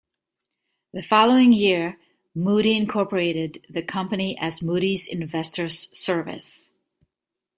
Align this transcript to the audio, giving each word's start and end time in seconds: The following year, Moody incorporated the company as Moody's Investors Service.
The 0.93 1.03
following 1.03 1.53
year, 1.53 1.99
Moody 2.33 2.75
incorporated 2.75 3.63
the 3.69 3.83
company 3.83 4.35
as 4.39 4.59
Moody's 4.63 5.05
Investors 5.05 5.95
Service. 5.95 6.71